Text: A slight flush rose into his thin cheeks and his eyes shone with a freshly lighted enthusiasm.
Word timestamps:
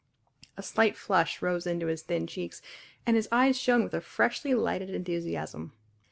A 0.57 0.63
slight 0.63 0.97
flush 0.97 1.43
rose 1.43 1.67
into 1.67 1.85
his 1.85 2.01
thin 2.01 2.25
cheeks 2.25 2.63
and 3.05 3.15
his 3.15 3.27
eyes 3.31 3.55
shone 3.55 3.83
with 3.83 3.93
a 3.93 4.01
freshly 4.01 4.55
lighted 4.55 4.89
enthusiasm. 4.89 5.73